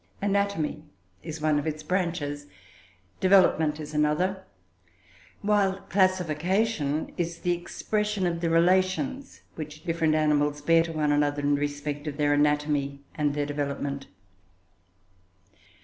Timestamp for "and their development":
13.13-14.07